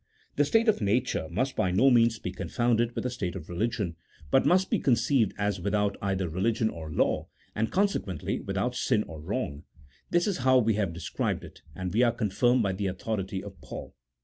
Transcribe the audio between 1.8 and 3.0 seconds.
means be confounded